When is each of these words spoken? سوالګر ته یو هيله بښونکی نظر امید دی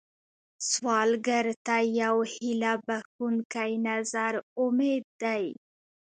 سوالګر 0.69 1.45
ته 1.65 1.75
یو 2.01 2.17
هيله 2.31 2.73
بښونکی 2.85 3.71
نظر 3.87 4.33
امید 4.63 5.05
دی 5.21 5.45